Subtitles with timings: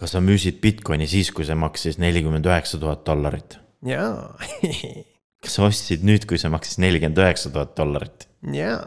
[0.00, 3.58] kas sa müüsid Bitcoini siis, kui see maksis nelikümmend üheksa tuhat dollarit?
[3.86, 4.34] jaa
[5.44, 8.28] kas sa ostsid nüüd, kui see maksis nelikümmend üheksa tuhat dollarit?
[8.54, 8.80] jaa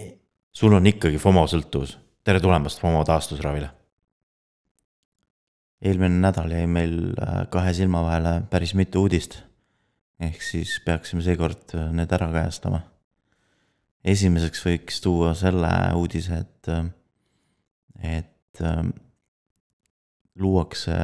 [0.60, 1.96] sul on ikkagi FOMO sõltuvus.
[2.24, 3.70] tere tulemast FOMO taastusravile.
[5.80, 9.40] eelmine nädal jäi meil äh, kahe silma vahele päris mitu uudist.
[10.20, 12.82] ehk siis peaksime seekord äh, need ära kajastama.
[14.04, 18.60] esimeseks võiks tuua selle uudise, et, äh, et
[20.38, 20.96] luuakse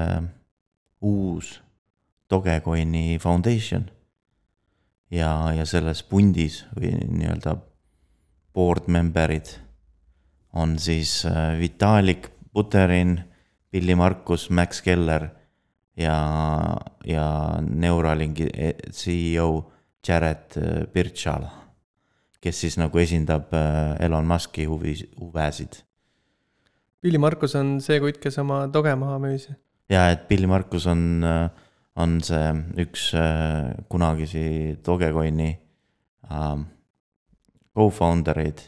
[1.00, 1.62] uus
[2.30, 3.90] Dogecoini foundation.
[5.10, 7.54] ja, ja selles pundis või nii-öelda
[8.54, 9.52] board member'id
[10.56, 13.20] on siis äh, Vitalik Buterin,
[13.70, 15.28] Billy Markus, Max Keller
[15.96, 16.16] ja,
[17.04, 17.26] ja
[17.60, 19.72] Neuralinki e, CEO
[20.08, 21.46] Jared äh, Birchall,
[22.40, 25.82] kes siis nagu esindab äh, Elon Musk'i huvi, huvesid
[27.06, 29.46] Billy Markus on see kutt, kes oma toge maha müüs.
[29.86, 31.22] ja, et Billy Markus on,
[32.02, 32.48] on see
[32.82, 35.52] üks äh, kunagisi Dogecoini
[36.32, 36.66] ähm,
[37.76, 38.64] co-founder eid.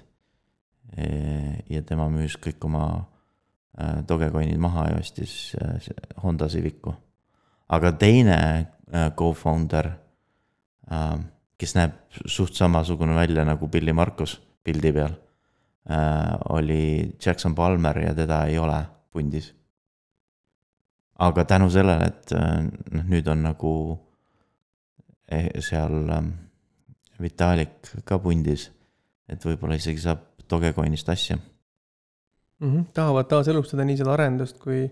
[1.69, 2.86] ja tema müüs kõik oma
[3.75, 5.91] äh, Dogecoinid maha ja ostis äh,
[6.23, 6.95] Honda Civicu.
[7.69, 8.41] aga teine
[9.19, 9.97] co-founder,
[10.95, 11.27] ähm,
[11.58, 15.28] kes näeb suht samasugune välja nagu Billy Markus pildi peal äh,
[16.48, 19.55] oli Jackson Palmer ja teda ei ole pundis.
[21.19, 22.61] aga tänu sellele, et äh,
[22.95, 23.72] noh, nüüd on nagu
[25.27, 26.28] eh, seal äh,
[27.19, 28.69] Vitalik ka pundis,
[29.28, 32.69] et võib-olla isegi saab Dogecoinist asja mm.
[32.69, 32.84] -hmm.
[32.95, 34.86] tahavad taaselustada nii seda arendust kui,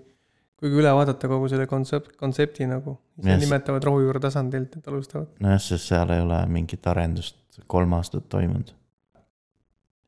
[0.57, 2.99] kui ka üle vaadata kogu selle kontsept, kontsepti nagu.
[3.23, 5.29] ise nimetavad rohujuure tasandilt, et alustavad.
[5.41, 8.75] nojah, sest seal ei ole mingit arendust kolm aastat toimunud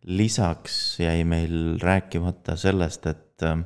[0.08, 3.58] lisaks jäi meil rääkimata sellest, et äh,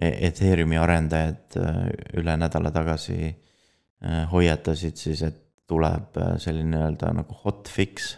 [0.00, 1.82] Ethereumi arendajad äh,
[2.20, 8.14] üle nädala tagasi äh, hoiatasid siis, et tuleb selline nii-öelda nagu hot fix.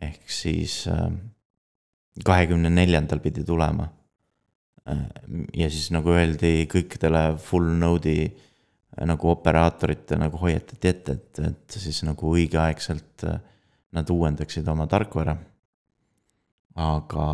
[0.00, 0.86] ehk siis
[2.24, 3.88] kahekümne neljandal pidi tulema.
[5.54, 8.30] ja siis nagu öeldi kõikidele full node'i
[9.04, 13.26] nagu operaatorite nagu hoiatati ette, et, et siis nagu õigeaegselt
[13.92, 15.36] nad uuendaksid oma tarkvara
[16.78, 17.26] aga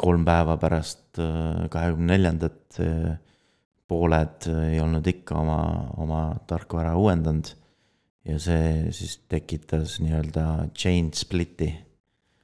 [0.00, 3.14] kolm päeva pärast äh, kahekümne neljandat äh,
[3.90, 5.60] pooled äh, ei olnud ikka oma,
[6.02, 7.54] oma tarkvara uuendanud.
[8.24, 11.70] ja see siis tekitas nii-öelda chain split'i.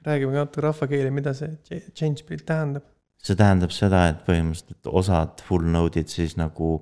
[0.04, 2.84] räägime natuke rahvakeeli, mida see chain split tähendab?
[3.20, 6.78] see tähendab seda, et põhimõtteliselt osad full node'id siis nagu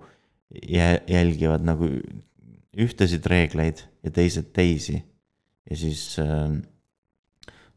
[0.51, 1.89] jälgivad nagu
[2.79, 4.99] ühtesid reegleid ja teised teisi.
[5.71, 6.19] ja siis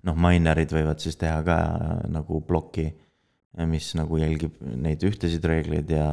[0.07, 1.57] noh, minerid võivad siis teha ka
[2.11, 2.87] nagu ploki,
[3.67, 6.07] mis nagu jälgib neid ühtesid reegleid ja,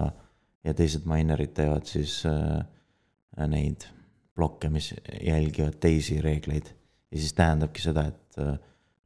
[0.67, 2.59] ja teised minerid teevad siis äh,
[3.49, 3.87] neid
[4.39, 6.73] plokke, mis jälgivad teisi reegleid.
[7.11, 8.57] ja siis tähendabki seda, et äh,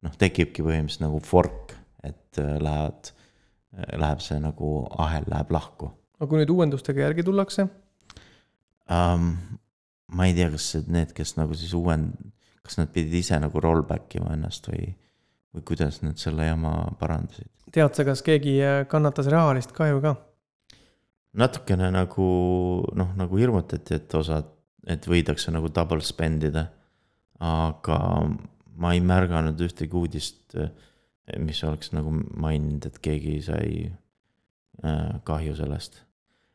[0.03, 3.13] noh, tekibki põhimõtteliselt nagu fork, et äh, lähevad,
[3.97, 5.93] läheb see nagu ahel läheb lahku.
[6.19, 7.67] aga kui nüüd uuendustega järgi tullakse
[8.89, 9.35] um,?
[10.13, 12.32] ma ei tea, kas need, kes nagu siis uuend-,
[12.63, 14.93] kas nad pidid ise nagu rollback ima ennast või,
[15.53, 17.49] või kuidas nad selle jama parandasid?
[17.73, 20.15] tead sa, kas keegi äh, kannatas rahalist kahju ka?
[21.39, 22.27] natukene nagu
[22.95, 24.51] noh, nagu hirmutati, et osad,
[24.87, 26.67] et võidakse nagu double spend ida.
[27.43, 27.97] aga
[28.79, 30.71] ma ei märganud ühtegi uudist, äh,
[31.41, 36.03] mis oleks nagu maininud, et keegi sai äh, kahju sellest.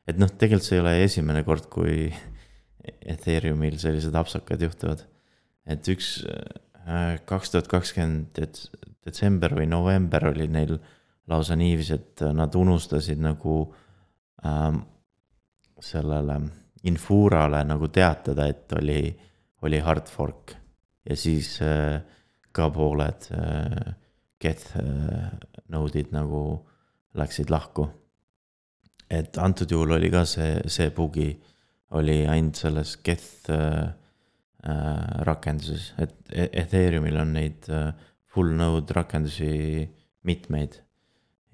[0.09, 2.09] et noh, tegelikult see ei ole esimene kord, kui
[3.05, 5.03] Ethereumil sellised apsakad juhtuvad
[5.69, 8.39] et üks, äh, kaks tuhat kakskümmend
[9.05, 10.79] detsember või november oli neil
[11.29, 13.61] lausa niiviisi, et nad unustasid nagu
[14.47, 14.83] ähm,
[15.81, 16.41] sellele
[16.89, 19.03] Infurale nagu teatada, et oli,
[19.67, 20.55] oli hard fork.
[21.09, 22.01] ja siis äh,
[22.53, 23.95] ka pooled äh,
[24.41, 25.31] get äh,
[25.69, 26.43] node'id nagu
[27.19, 27.89] läksid lahku.
[29.11, 31.31] et antud juhul oli ka see, see bugi
[31.97, 33.89] oli ainult selles get äh,
[35.27, 37.93] rakenduses, et e-, Ethereumil on neid äh,
[38.29, 39.87] full node rakendusi
[40.29, 40.83] mitmeid.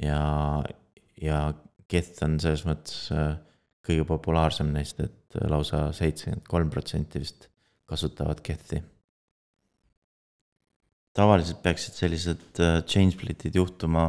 [0.02, 0.62] ja,
[1.20, 1.38] ja
[1.90, 3.36] Geth on selles mõttes äh,
[3.84, 7.48] kõige populaarsem neist, et lausa seitsekümmend kolm protsenti vist
[7.88, 8.80] kasutavad Gethi.
[11.14, 14.06] tavaliselt peaksid sellised change split'id juhtuma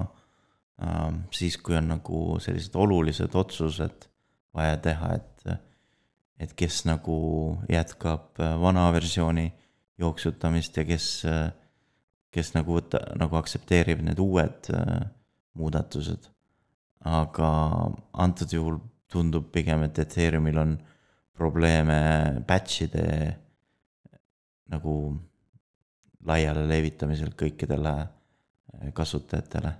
[1.31, 4.07] siis, kui on nagu sellised olulised otsused
[4.55, 5.34] vaja teha, et
[6.39, 7.17] et kes nagu
[7.71, 9.47] jätkab äh, vana versiooni
[9.99, 11.51] jooksutamist ja kes, äh,
[12.33, 15.05] kes nagu võta, nagu aktsepteerib need uued äh,
[15.55, 16.31] muudatused.
[17.05, 17.47] aga
[18.17, 18.79] antud juhul
[19.11, 20.71] tundub pigem, et Ethereumil on
[21.37, 21.97] probleeme
[22.47, 23.05] batch'ide
[24.73, 24.93] nagu
[26.25, 27.93] laiale levitamisel kõikidele
[28.97, 29.71] kasutajatele.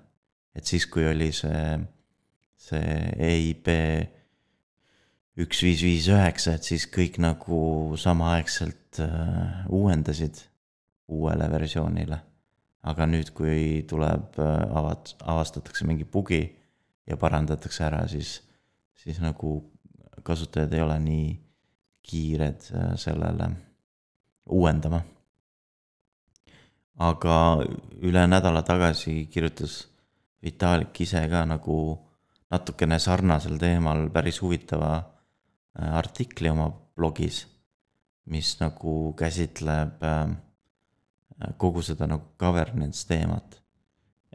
[0.55, 1.79] et siis, kui oli see,
[2.55, 3.73] see EIB
[5.35, 10.39] üks viis viis üheksa, et siis kõik nagu samaaegselt äh, uuendasid
[11.11, 12.21] uuele versioonile.
[12.85, 16.43] aga nüüd, kui tuleb äh,, avat-, avastatakse mingi bugi
[17.07, 18.41] ja parandatakse ära, siis,
[18.93, 19.57] siis nagu
[20.23, 21.27] kasutajad ei ole nii
[22.05, 23.49] kiired äh, sellele
[24.45, 25.01] uuendama.
[26.95, 27.35] aga
[28.07, 29.83] üle nädala tagasi kirjutas
[30.45, 31.75] Vitalik ise ka nagu
[32.53, 35.14] natukene sarnasel teemal päris huvitava
[35.75, 37.43] artikli oma blogis,
[38.31, 40.37] mis nagu käsitleb ähm,
[41.59, 43.61] kogu seda nagu governance teemat.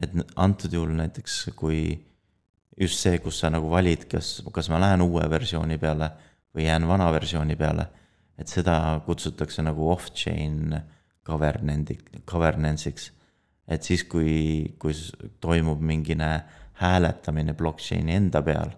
[0.00, 1.92] et antud juhul näiteks, kui
[2.81, 6.08] just see, kus sa nagu valid, kas, kas ma lähen uue versiooni peale
[6.56, 7.84] või jään vana versiooni peale,
[8.38, 10.78] et seda kutsutakse nagu off-chain
[11.26, 13.10] governance'i, governance'iks.
[13.69, 14.96] et siis, kui, kui
[15.40, 16.31] toimub mingine
[16.81, 18.72] hääletamine blockchain'i enda peal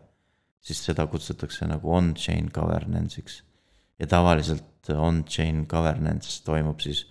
[0.62, 3.42] siis seda kutsutakse nagu on-chain governance'iks.
[3.98, 7.06] ja tavaliselt on-chain governance toimub siis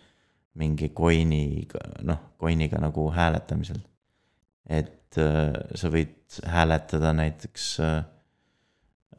[0.60, 3.80] mingi coin'iga, noh, coin'iga nagu hääletamisel.
[4.68, 8.04] et äh, sa võid hääletada näiteks äh,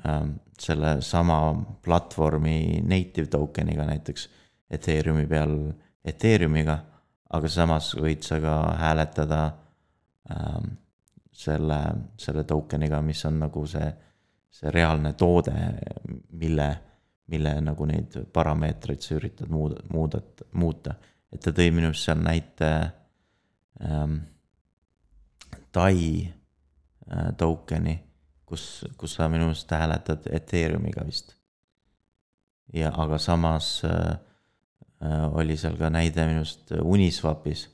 [0.07, 1.41] äh, selle sama
[1.85, 4.29] platvormi native token'iga näiteks
[4.73, 5.57] Ethereumi peal
[6.05, 6.79] Ethereumiga,
[7.31, 9.43] aga samas võid sa ka hääletada
[10.31, 10.63] äh,
[11.33, 11.81] selle,
[12.21, 13.91] selle token'iga, mis on nagu see
[14.53, 15.55] see reaalne toode,
[16.39, 16.69] mille,
[17.33, 20.95] mille nagu neid parameetreid sa üritad muuda, muudat-, muuta.
[21.33, 22.69] et ta tõi minu arust seal näite
[23.81, 24.21] ähm,
[25.73, 27.95] Tai äh, token'i,
[28.45, 31.33] kus, kus sa minu arust hääletad Ethereumiga vist.
[32.73, 34.19] ja aga samas äh,
[35.01, 37.71] äh, oli seal ka näide minu arust Uniswapis,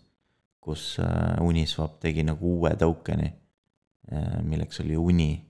[0.60, 3.32] kus äh, Uniswap tegi nagu uue token'i
[4.12, 5.47] äh,, milleks oli Uni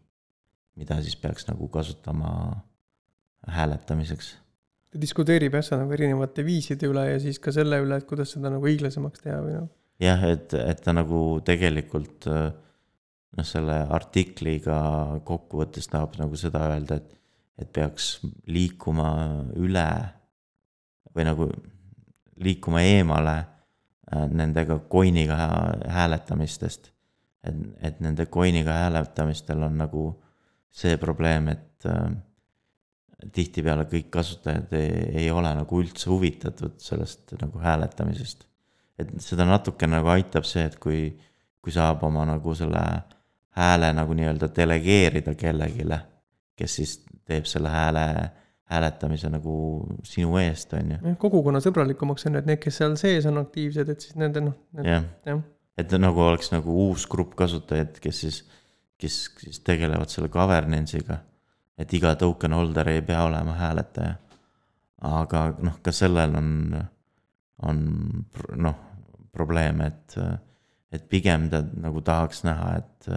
[0.78, 2.30] mida siis peaks nagu kasutama
[3.48, 4.30] hääletamiseks.
[4.92, 8.32] ta diskuteerib jah, seal nagu erinevate viiside üle ja siis ka selle üle, et kuidas
[8.36, 9.68] seda nagu õiglasemaks teha või noh.
[10.02, 14.78] jah, et, et ta nagu tegelikult noh, selle artikliga
[15.28, 17.18] kokkuvõttes tahab nagu seda öelda, et,
[17.62, 18.18] et peaks
[18.50, 19.10] liikuma
[19.58, 19.88] üle
[21.14, 21.48] või nagu
[22.38, 25.36] liikuma eemale äh, nendega coin'iga
[25.90, 26.92] hääletamistest.
[27.42, 30.04] et, et nende coin'iga hääletamistel on nagu
[30.70, 32.10] see probleem, et äh,
[33.34, 34.90] tihtipeale kõik kasutajad ei,
[35.24, 38.46] ei ole nagu üldse huvitatud sellest nagu hääletamisest.
[38.98, 41.08] et seda natuke nagu aitab see, et kui,
[41.62, 42.82] kui saab oma nagu selle
[43.58, 45.86] hääle nagu nii-öelda delegeerida kellelegi,
[46.58, 46.94] kes siis
[47.26, 48.04] teeb selle hääle,
[48.70, 49.54] hääletamise nagu
[50.06, 51.14] sinu eest, on ju.
[51.22, 54.58] kogukonnasõbralikumaks on, et need, kes seal sees on aktiivsed, et siis nende noh.
[54.84, 55.38] jah ja.,
[55.78, 58.38] et nagu oleks nagu uus grupp kasutajaid, kes siis
[58.98, 61.18] kes siis tegelevad selle governance'iga.
[61.78, 64.14] et iga token holder ei pea olema hääletaja.
[65.06, 66.50] aga noh, ka sellel on,
[67.62, 67.82] on
[68.58, 68.78] noh,
[69.32, 70.16] probleem, et,
[70.92, 73.10] et pigem ta nagu tahaks näha, et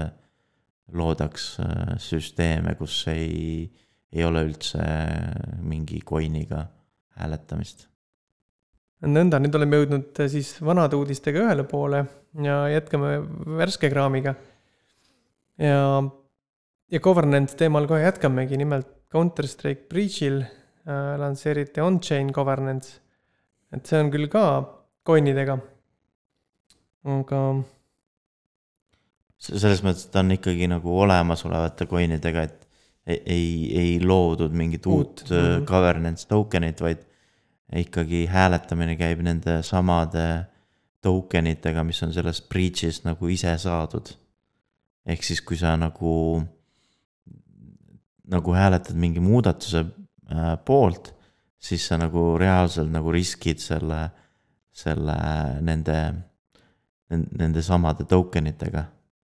[0.93, 1.55] loodaks
[2.03, 3.65] süsteeme, kus ei,
[4.11, 4.83] ei ole üldse
[5.63, 6.67] mingi coin'iga
[7.17, 7.88] hääletamist.
[9.01, 12.05] nõnda, nüüd oleme jõudnud siis vanade uudistega ühele poole
[12.45, 13.15] ja jätkame
[13.57, 14.35] värske kraamiga
[15.62, 16.01] ja,
[16.91, 23.00] ja governance teemal kohe jätkamegi, nimelt Counter-Strike Breach'il äh, lansseeriti on-chain governance.
[23.72, 24.44] et see on küll ka
[25.08, 25.56] coin'idega,
[27.08, 27.38] aga.
[29.39, 32.68] selles mõttes, et ta on ikkagi nagu olemasolevate coin'idega, et
[33.08, 35.65] ei, ei loodud mingit uut, uut mm -hmm.
[35.65, 37.08] governance token'it, vaid
[37.75, 40.46] ikkagi hääletamine käib nende samade
[41.01, 44.12] token itega, mis on selles breach'is nagu ise saadud
[45.05, 46.41] ehk siis, kui sa nagu,
[48.31, 51.13] nagu hääletad mingi muudatuse äh, poolt,
[51.62, 54.03] siis sa nagu reaalselt nagu riskid selle,
[54.74, 55.15] selle
[55.65, 55.98] nende,
[57.12, 58.86] nende samade token itega.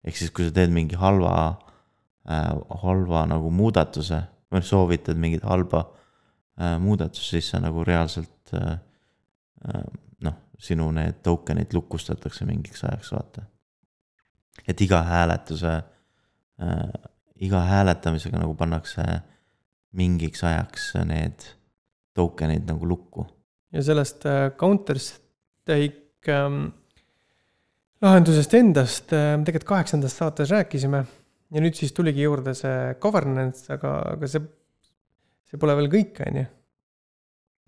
[0.04, 1.32] ehk siis, kui sa teed mingi halva
[2.24, 5.84] äh,, halva nagu muudatuse või soovitad mingit halba
[6.58, 8.54] äh, muudatust, siis sa nagu reaalselt
[10.24, 13.44] noh, sinu need token'id lukustatakse mingiks ajaks, vaata
[14.66, 19.04] et iga hääletuse äh,, iga hääletamisega nagu pannakse
[19.96, 21.46] mingiks ajaks need
[22.16, 23.26] token'id nagu lukku.
[23.72, 26.68] ja sellest äh, Counter-Strike ähm,
[28.02, 31.04] lahendusest endast äh, tegelikult kaheksandast saates rääkisime.
[31.50, 34.42] ja nüüd siis tuligi juurde see governance, aga, aga see,
[35.50, 36.46] see pole veel kõik, on ju.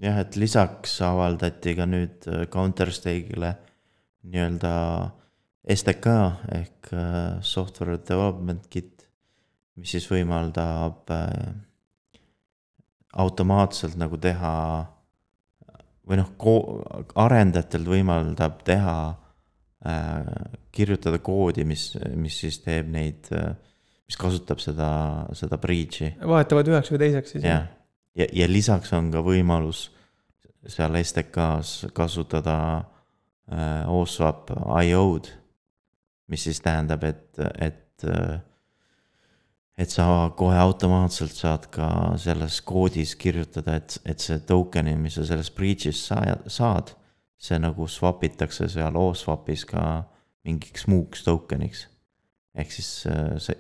[0.07, 3.57] jah, et lisaks avaldati ka nüüd äh, Counter Strike'ile
[4.23, 4.73] nii-öelda
[5.63, 6.15] STK
[6.57, 9.07] ehk äh, Software Development Kit,
[9.79, 11.53] mis siis võimaldab äh,
[13.13, 14.53] automaatselt nagu teha
[16.09, 16.33] või noh,
[17.23, 18.97] arendajatel võimaldab teha
[19.87, 23.29] äh,, kirjutada koodi, mis, mis siis teeb neid,
[24.09, 24.89] mis kasutab seda,
[25.39, 26.15] seda breach'i.
[26.19, 27.47] Vahetavad üheks või teiseks siis.
[27.47, 27.69] jah,
[28.19, 29.87] ja, ja lisaks on ka võimalus
[30.71, 32.57] seal STK-s kasutada
[33.51, 34.53] äh, OSWAP
[34.87, 35.31] IO-d,
[36.33, 38.09] mis siis tähendab, et, et
[39.79, 41.89] et sa kohe automaatselt saad ka
[42.21, 46.93] selles koodis kirjutada, et, et see token'i, mis sa sellest breach'ist saa-, saad,
[47.41, 49.85] see nagu swap itakse seal OSWAP-is ka
[50.47, 51.87] mingiks muuks token'iks.
[52.55, 53.57] ehk siis äh, see,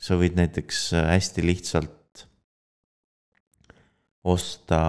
[0.00, 2.24] sa võid näiteks äh, hästi lihtsalt
[4.30, 4.80] osta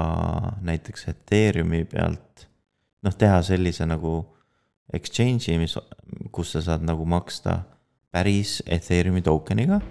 [0.62, 2.46] näiteks Ethereumi pealt,
[3.01, 4.20] noh, teha sellise nagu
[4.93, 5.77] exchange'i, mis,
[6.31, 7.62] kus sa saad nagu maksta
[8.12, 9.81] päris Ethereumi token'iga.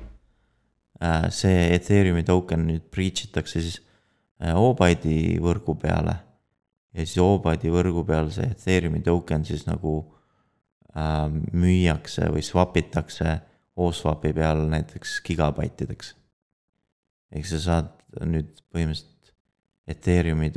[1.33, 3.79] see Ethereumi token nüüd breach itakse siis
[4.45, 6.17] äh, Obyte'i võrgu peale.
[6.93, 9.95] ja siis Obyte'i võrgu peal see Ethereumi token siis nagu
[10.93, 13.39] äh, müüakse või swap itakse
[13.81, 16.15] OSWAP-i peal näiteks gigabaitideks.
[17.33, 17.91] ehk sa saad
[18.27, 19.33] nüüd põhimõtteliselt
[19.91, 20.53] Ethereumi,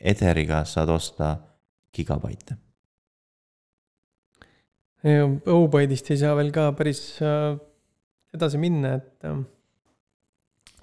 [0.00, 1.36] Etheriga saad osta
[1.94, 2.56] gigabaite.
[5.06, 7.54] Obyte'ist ei saa veel ka päris äh,
[8.34, 9.38] edasi minna, et äh,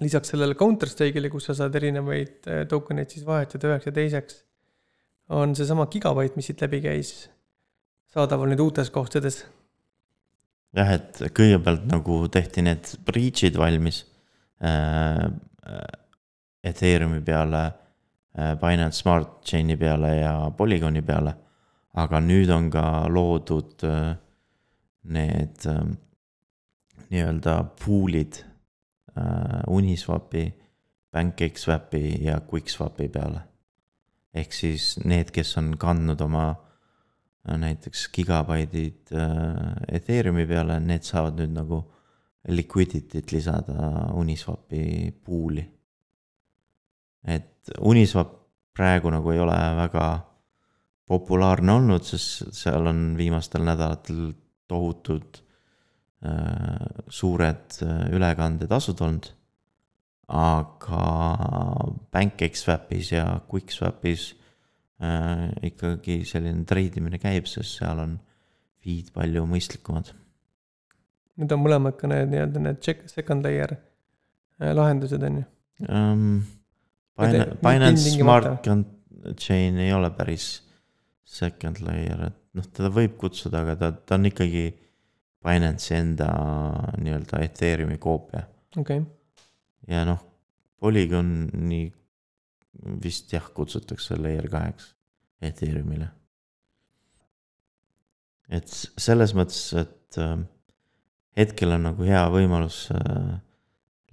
[0.00, 3.94] lisaks sellele Counter Strike'ile, kus sa saad erinevaid äh, token eid siis vahetada üheks ja
[3.96, 4.38] teiseks,
[5.34, 7.12] on seesama Gigabyte, mis siit läbi käis,
[8.14, 9.42] saadaval nüüd uutes kohtades.
[10.74, 14.04] jah, et kõigepealt nagu tehti need breach'id valmis
[14.64, 15.28] äh,.
[16.64, 21.34] Ethereumi peale äh,, Binance Smart Chain'i peale ja Polygoni peale.
[21.94, 24.14] Aga nüüd on ka loodud äh,
[25.04, 25.84] need äh,
[27.10, 28.44] nii-öelda pool'id
[29.16, 30.52] äh, Uniswapi,
[31.10, 33.40] PancakeSwapi ja QuickSwapi peale.
[34.34, 39.12] ehk siis need, kes on kandnud oma äh, näiteks gigabaidid
[39.88, 41.82] Ethereumi peale, need saavad nüüd nagu
[42.48, 45.68] liquidity't lisada Uniswapi pool'i.
[47.24, 48.40] et Uniswap
[48.74, 50.06] praegu nagu ei ole väga
[51.08, 54.32] populaarne olnud, sest seal on viimastel nädalatel
[54.70, 55.40] tohutud
[56.24, 59.32] äh, suured äh, ülekandetasud olnud.
[60.24, 61.00] aga
[62.10, 64.30] PancakeSwapis ja QuickSwapis
[65.04, 68.14] äh, ikkagi selline treidimine käib, sest seal on
[68.80, 70.14] fee'd palju mõistlikumad.
[71.36, 75.48] Need on mõlemad ka need nii-öelda need check, second layer äh, lahendused on ju.
[75.88, 76.44] um,.
[77.14, 78.10] Binance.
[78.10, 78.66] Smart
[79.38, 80.63] Chain ei ole päris
[81.24, 84.66] second layer, et noh, teda võib kutsuda, aga ta, ta on ikkagi
[85.44, 86.28] Binance'i enda
[87.00, 88.44] nii-öelda Ethereumi koopia
[88.76, 89.04] okei okay.,
[89.88, 90.20] ja noh,
[90.84, 91.86] Polygoni
[93.00, 94.92] vist jah, kutsutakse layer kaheks
[95.44, 96.10] Ethereumile.
[98.48, 100.36] et selles mõttes, et äh,
[101.38, 103.34] hetkel on nagu hea võimalus äh,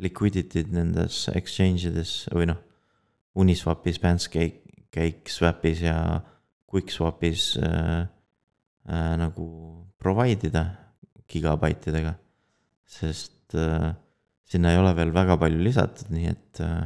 [0.02, 2.60] liquidity'd nendes exchange ides või noh,
[3.38, 5.98] Uniswapis, Pancake, Cakeswapis ja
[6.72, 8.02] QuickSwapis äh,
[8.88, 9.48] äh, nagu
[10.02, 10.66] provide ida
[11.32, 12.16] gigabaitidega.
[12.92, 13.94] sest äh,
[14.52, 16.84] sinna ei ole veel väga palju lisatud, nii et äh,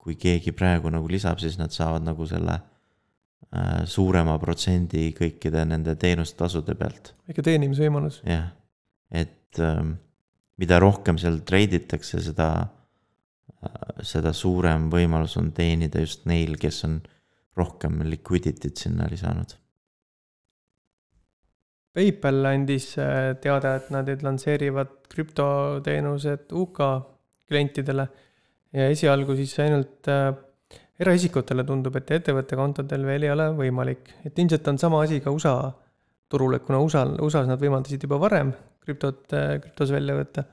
[0.00, 5.94] kui keegi praegu nagu lisab, siis nad saavad nagu selle äh, suurema protsendi kõikide nende
[6.00, 8.22] teenustasude pealt, väike teenimisvõimalus.
[8.26, 8.50] jah.
[9.10, 9.94] et ähm,
[10.60, 12.50] mida rohkem seal treiditakse, seda,
[14.04, 17.00] seda suurem võimalus on teenida just neil, kes on
[17.58, 19.56] rohkem liquidity't sinna lisanud.
[21.94, 26.78] PayPal andis äh, teada, et nad nüüd lansseerivad krüptoteenused UK
[27.50, 28.06] klientidele
[28.78, 30.30] ja esialgu siis ainult äh,
[31.02, 35.32] eraisikutele tundub, et ettevõtte kontodel veel ei ole võimalik, et ilmselt on sama asi ka
[35.34, 35.56] USA
[36.30, 38.52] turul, et kuna USA-l, USA-s nad võimaldasid juba varem
[38.84, 40.44] krüptot, krüptos välja võtta,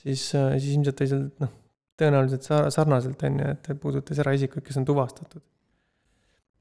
[0.00, 1.52] siis, siis ilmselt oli seal noh,
[1.98, 5.44] tõenäoliselt sa- sarnaselt on ju, et puudutas eraisikuid, kes on tuvastatud.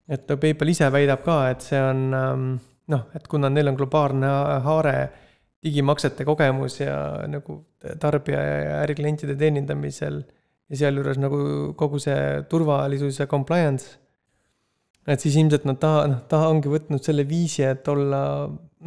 [0.07, 2.49] Et PayPal ise väidab ka, et see on ähm,
[2.91, 4.29] noh, et kuna neil on globaalne
[4.65, 4.95] haare
[5.63, 6.97] digimaksete kogemus ja
[7.27, 7.59] nagu
[7.99, 10.21] tarbija ja äriklientide teenindamisel
[10.69, 11.39] ja sealjuures nagu
[11.79, 13.97] kogu see turvalisus ja compliance,
[15.07, 18.21] et siis ilmselt nad taha, noh, taha ongi võtnud selle viisi, et olla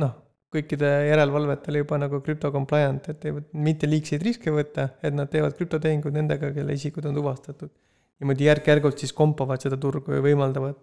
[0.00, 0.16] noh,
[0.52, 5.56] kõikide järelevalvetele juba nagu crypto compliant, et ei, mitte liigseid riske võtta, et nad teevad
[5.56, 7.72] krüptotehinguid nendega, kelle isikud on tuvastatud.
[8.20, 10.76] niimoodi järk-järgult siis kompavad seda turgu ja võimaldavad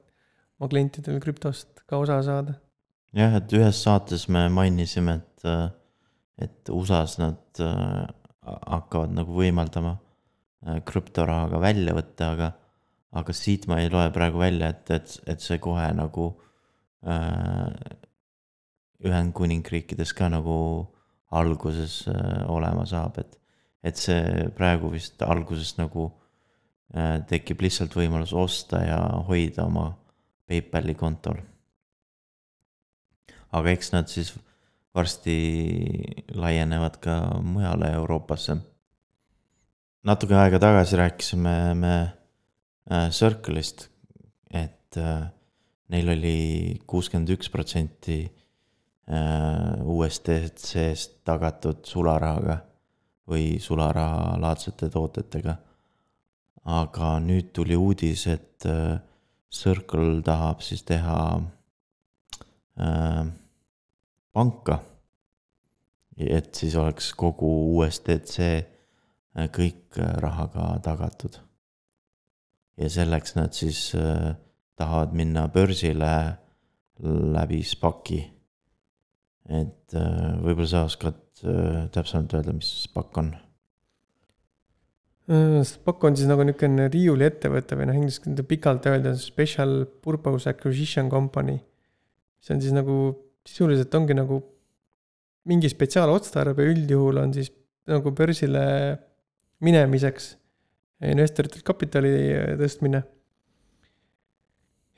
[0.58, 2.58] oma klientidel krüptost ka osa saada.
[3.18, 5.74] jah, et ühes saates me mainisime, et,
[6.44, 8.08] et USA-s nad äh,
[8.44, 12.52] hakkavad nagu võimaldama äh, krüptoraha ka välja võtta, aga,
[13.22, 16.34] aga siit ma ei loe praegu välja, et, et, et see kohe nagu
[17.08, 17.72] äh,
[19.08, 20.58] Ühendkuningriikides ka nagu
[21.38, 23.38] alguses äh, olema saab, et,
[23.86, 26.10] et see praegu vist alguses nagu
[26.96, 29.92] äh, tekib lihtsalt võimalus osta ja hoida oma
[30.48, 31.42] PayPali kontol.
[33.51, 34.34] aga eks nad siis
[34.96, 35.36] varsti
[36.36, 38.58] laienevad ka mujale Euroopasse.
[40.04, 41.96] natuke aega tagasi rääkisime me
[42.92, 43.89] äh, Circle'ist,
[44.51, 44.98] et
[45.88, 48.24] neil oli kuuskümmend üks protsenti
[49.08, 52.58] Äh, USDC-st tagatud sularahaga
[53.27, 55.56] või sularahalaadsete toodetega.
[56.68, 59.00] aga nüüd tuli uudis, et äh,
[59.54, 61.20] Circle tahab siis teha
[62.80, 63.25] äh,
[64.34, 64.80] panka.
[66.18, 71.39] et siis oleks kogu USDC äh, kõik rahaga tagatud.
[72.77, 74.36] ja selleks nad siis äh,
[74.75, 76.38] tahavad minna börsile
[77.34, 78.38] läbi SPAC-i
[79.48, 83.32] et äh, võib-olla sa oskad äh, täpsemalt öelda, mis SPAC on?
[85.27, 90.48] Äh, SPAC on siis nagu niisugune riiuliettevõte või noh, inglise keeles pikalt öelda special purpose
[90.48, 91.57] acquisition company.
[92.39, 92.96] see on siis nagu
[93.48, 94.39] sisuliselt ongi nagu
[95.48, 97.51] mingi spetsiaalotstarve, üldjuhul on siis
[97.88, 98.63] nagu börsile
[99.63, 100.36] minemiseks
[101.07, 102.12] investoritelt kapitali
[102.60, 103.01] tõstmine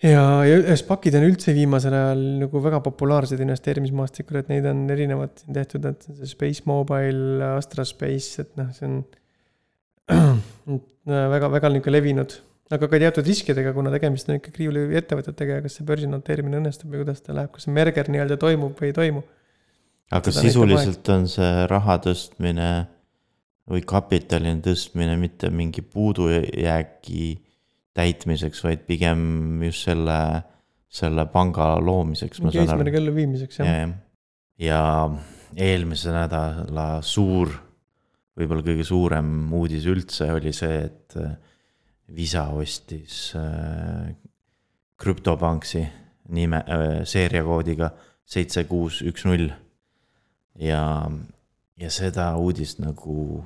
[0.04, 5.42] ja, ja SPAC-id on üldse viimasel ajal nagu väga populaarsed investeerimismaastikul, et neid on erinevad
[5.42, 9.02] siin tehtud, et Space Mobile, Astra Space, et noh, see on
[10.10, 12.38] väga, väga niisugune levinud.
[12.70, 16.94] aga ka teatud riskidega, kuna tegemist on ikkagi riiuliettevõtetega ja kas see börsi noteerimine õnnestub
[16.94, 19.24] ja kuidas ta läheb, kas see merger nii-öelda toimub või ei toimu.
[20.14, 22.70] aga sisuliselt on see raha tõstmine
[23.70, 27.26] või kapitali tõstmine mitte mingi puudujäägi
[27.98, 30.20] täitmiseks, vaid pigem just selle,
[30.90, 32.42] selle panga loomiseks.
[32.44, 33.90] mingi eesmärgi elluviimiseks, jah ja,.
[34.62, 34.84] ja
[35.58, 37.52] eelmise nädala suur,
[38.40, 41.38] võib-olla kõige suurem uudis üldse oli see, et äh,
[42.10, 43.36] Visa ostis
[44.98, 45.92] krüptopanksi äh,
[46.30, 47.92] nime äh,, seeriakoodiga
[48.30, 49.50] seitse, kuus, üks, null.
[50.60, 50.82] ja,
[51.80, 53.44] ja seda uudist nagu,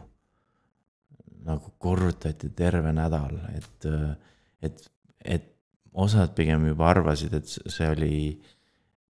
[1.47, 4.13] nagu korrutati terve nädal, et äh,
[4.63, 4.85] et,
[5.19, 5.49] et
[5.93, 8.17] osad pigem juba arvasid, et see oli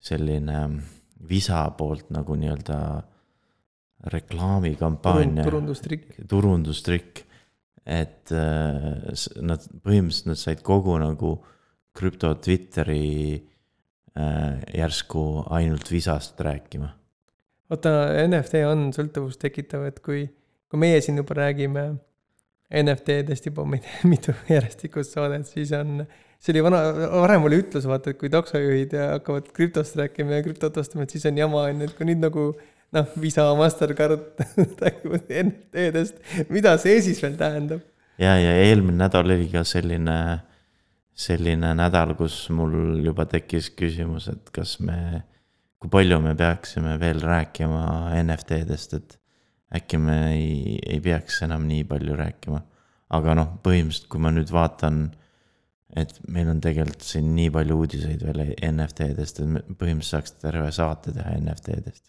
[0.03, 0.59] selline
[1.29, 2.77] Visa poolt nagu nii-öelda
[4.10, 5.44] reklaamikampaania.
[5.44, 6.16] turundustrikk.
[6.28, 7.22] turundustrikk,
[7.86, 11.36] et äh, nad põhimõtteliselt nad said kogu nagu
[11.96, 13.36] krüpto Twitteri
[14.16, 16.88] äh, järsku ainult Visast rääkima.
[17.72, 17.92] vaata,
[18.26, 20.26] NFT on sõltuvust tekitav, et kui,
[20.68, 21.92] kui meie siin juba räägime
[22.72, 26.02] NFT-dest juba ma ei tea, mitu järjestikust saadet, siis on,
[26.40, 26.82] see oli vana,
[27.22, 31.26] varem oli ütlus, vaata, et kui taksojuhid hakkavad krüptost rääkima ja krüptot ostma, et siis
[31.28, 32.46] on jama, on ju, et kui nüüd nagu
[32.96, 34.20] noh, Visa, Mastercard
[35.42, 36.20] NFT-dest,
[36.52, 37.85] mida see siis veel tähendab?
[38.20, 40.16] ja, ja eelmine nädal oli ka selline,
[41.16, 45.24] selline nädal, kus mul juba tekkis küsimus, et kas me,
[45.81, 49.18] kui palju me peaksime veel rääkima NFT-dest, et
[49.72, 52.62] äkki me ei, ei peaks enam nii palju rääkima.
[53.12, 55.02] aga noh, põhimõtteliselt, kui ma nüüd vaatan,
[56.00, 61.12] et meil on tegelikult siin nii palju uudiseid veel NFT-dest, et põhimõtteliselt saaks terve saate
[61.12, 62.07] teha NFT-dest.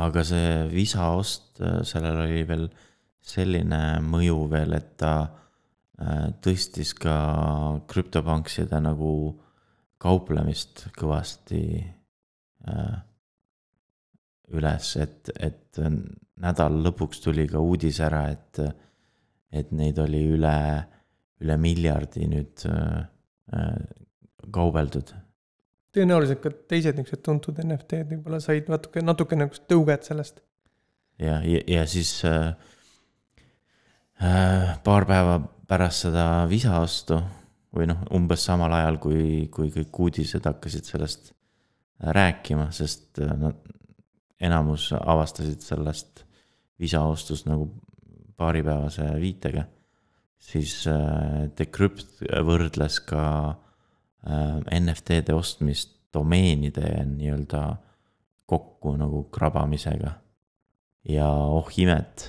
[0.00, 2.66] Aga see visa ost, sellel oli veel
[3.22, 7.14] selline mõju veel, et ta äh, tõstis ka
[7.90, 9.12] krüptopankside nagu
[10.02, 12.96] kauplemist kõvasti äh,
[14.52, 15.78] üles, et, et
[16.42, 18.60] nädala lõpuks tuli ka uudis ära, et,
[19.52, 20.56] et neid oli üle,
[21.42, 23.04] üle miljardi nüüd äh,
[24.52, 25.14] kaubeldud.
[25.96, 30.40] Tõenäoliselt ka teised niisugused tuntud NFT-d võib-olla said natuke, natuke nagu tõuget sellest.
[31.20, 32.54] ja, ja, ja siis äh,
[34.22, 37.20] äh, paar päeva pärast seda visa ostu
[37.72, 41.32] või noh, umbes samal ajal, kui, kui kõik uudised hakkasid sellest
[42.02, 43.56] rääkima, sest nad,
[44.42, 46.24] enamus avastasid sellest
[46.82, 47.68] visaostust nagu
[48.36, 49.68] paaripäevase viitega.
[50.42, 53.71] siis äh, Decrypt võrdles ka äh,
[54.22, 57.62] NFT-de ostmist domeenide nii-öelda
[58.46, 60.12] kokku nagu krabamisega.
[61.08, 62.28] ja oh imet,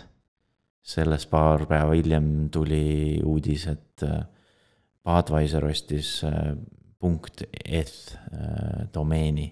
[0.81, 4.23] sellest paar päeva hiljem tuli uudis, et äh,
[5.03, 6.55] Budweiser ostis äh,
[6.99, 9.49] punkt eth äh, domeeni.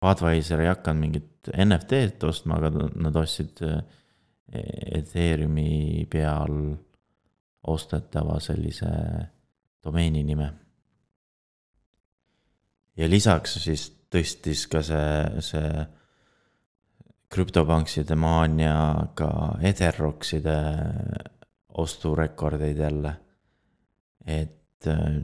[0.00, 3.62] Budweiser ei hakanud mingit NFT-d ostma, aga nad ostsid
[4.46, 6.52] Ethereumi peal
[7.66, 8.90] ostetava sellise
[9.82, 10.52] domeeni nime.
[12.96, 15.86] Ja lisaks siis tõstis ka see, see
[17.32, 19.30] krüptopankside maania ka
[19.66, 20.56] Etherroxide
[21.76, 23.16] osturekordeid jälle.
[24.26, 25.22] et äh,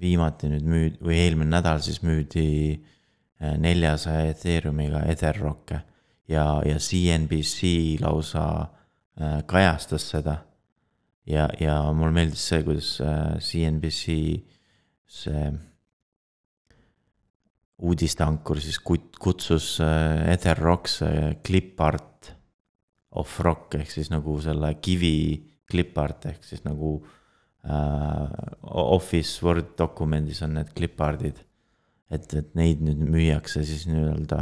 [0.00, 5.82] viimati nüüd müü- või eelmine nädal siis müüdi äh, neljasaja Ethereumiga Etherrocke
[6.28, 8.46] ja, ja CNBC lausa
[9.20, 10.36] äh, kajastas seda.
[11.26, 12.96] ja, ja mulle meeldis see, kuidas
[13.38, 14.16] CNBC
[15.06, 15.52] see
[17.80, 22.34] uudisteankur siis kutsus äh, Ether Rocks äh, clipart
[23.10, 25.14] of rock ehk siis nagu selle kivi
[25.70, 26.98] clipart ehk siis nagu
[27.64, 28.28] äh,
[28.70, 31.40] Office Word dokumendis on need clipardid.
[32.10, 34.40] et, et neid nüüd müüakse siis nii-öelda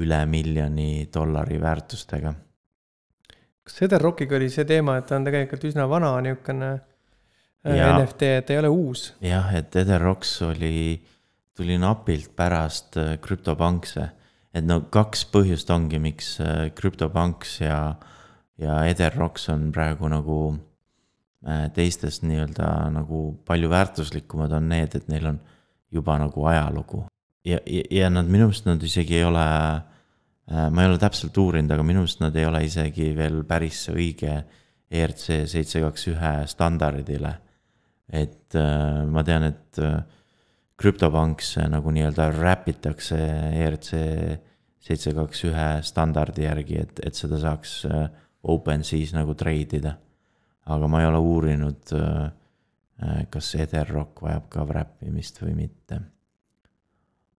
[0.00, 2.34] üle miljoni dollari väärtustega.
[3.64, 8.34] kas Ether Rockiga oli see teema, et ta on tegelikult üsna vana niisugune äh, NFT,
[8.40, 9.10] et ei ole uus?
[9.24, 11.00] jah, et Ether Rocks oli
[11.56, 14.06] tuli napilt pärast krüptopankse.
[14.06, 14.16] Äh,
[14.60, 16.34] et no kaks põhjust ongi, miks
[16.78, 17.78] krüptopanks äh, ja,
[18.58, 20.38] ja Etherrocks on praegu nagu
[21.46, 25.40] äh, teistest nii-öelda nagu palju väärtuslikumad on need, et neil on
[25.90, 27.04] juba nagu ajalugu.
[27.46, 29.46] ja, ja, ja nad minu meelest nad isegi ei ole,
[30.50, 34.34] ma ei ole täpselt uurinud, aga minu meelest nad ei ole isegi veel päris õige
[34.90, 37.32] ERC seitse kaks ühe standardile.
[38.10, 38.54] et
[39.06, 39.78] ma tean, et
[40.80, 43.18] krüptopanks nagu nii-öelda wrap itakse
[43.60, 43.90] ERC
[44.80, 48.06] seitse, kaks, ühe standardi järgi, et, et seda saaks äh,
[48.48, 49.96] OpenSea's nagu treidida.
[50.70, 52.30] aga ma ei ole uurinud, äh,
[53.02, 56.00] äh, kas Etherrock vajab ka wrap imist või mitte.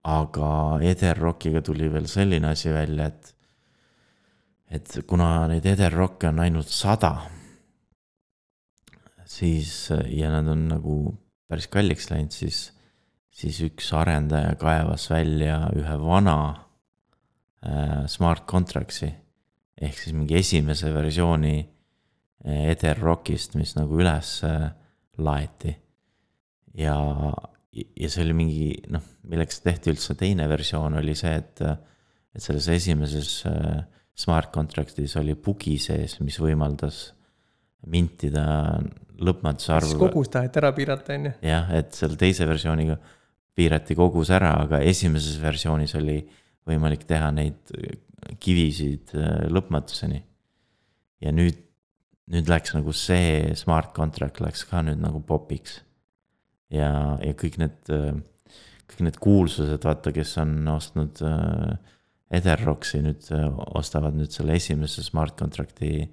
[0.03, 3.35] aga Etherrockiga tuli veel selline asi välja, et,
[4.69, 7.15] et kuna neid Etherrocke on ainult sada,
[9.25, 10.95] siis ja nad on nagu
[11.47, 12.69] päris kalliks läinud, siis
[13.31, 16.37] siis üks arendaja kaevas välja ühe vana
[17.63, 19.11] äh, smart contract'i
[19.81, 24.69] ehk siis mingi esimese versiooni äh, Etherrockist, mis nagu üles äh,
[25.21, 25.73] laeti.
[26.77, 26.95] ja,
[27.71, 31.63] ja see oli mingi noh, milleks tehti üldse teine versioon, oli see, et,
[32.35, 33.81] et selles esimeses äh,
[34.17, 37.09] smart contract'is oli bugi sees, mis võimaldas
[37.91, 38.45] mintida
[39.21, 39.97] lõpmatuse arvu.
[40.01, 41.33] kogus taheti ära piirata, on ju.
[41.49, 42.99] jah, et selle teise versiooniga
[43.55, 46.19] piirati kogus ära, aga esimeses versioonis oli
[46.67, 47.73] võimalik teha neid
[48.41, 50.21] kivisid äh, lõpmatuseni.
[51.21, 51.57] ja nüüd,
[52.33, 55.81] nüüd läks nagu see smart contract läks ka nüüd nagu popiks.
[56.69, 58.13] ja, ja kõik need, äh,
[58.91, 61.79] kõik need kuulsused, vaata, kes on ostnud äh,
[62.31, 63.25] Etherroxi nüüd
[63.75, 66.05] ostavad nüüd selle esimese smart contract'i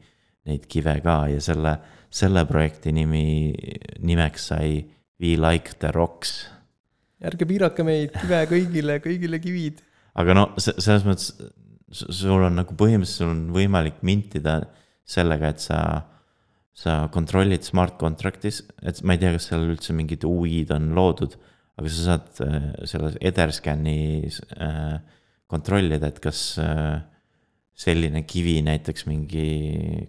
[0.48, 1.76] neid kive ka ja selle,
[2.10, 3.52] selle projekti nimi,
[4.02, 4.80] nimeks sai
[5.18, 6.48] We like the rocks
[7.24, 9.82] ärge piirake meid, kive kõigile, kõigile kivid.
[10.18, 11.32] aga no selles mõttes,
[11.90, 14.60] sul on nagu põhimõtteliselt sul on võimalik mintida
[15.08, 15.80] sellega, et sa,
[16.76, 21.38] sa kontrollid smart contract'is, et ma ei tea, kas seal üldse mingid UI-d on loodud,
[21.78, 24.98] aga sa saad äh, selles Etherscan'i äh,
[25.48, 26.98] kontrollida, et kas äh,
[27.78, 29.48] selline kivi näiteks mingi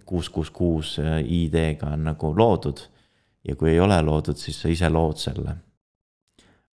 [0.04, 2.82] kuus, kuus, kuus ID-ga on nagu loodud.
[3.46, 5.54] ja kui ei ole loodud, siis sa ise lood selle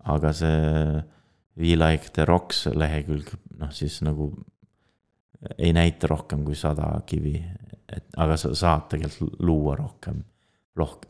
[0.05, 1.03] aga see
[1.57, 4.29] We like the rocks lehekülg, noh siis nagu
[5.57, 7.37] ei näita rohkem kui sada kivi.
[7.87, 10.19] et aga sa saad tegelikult luua rohkem,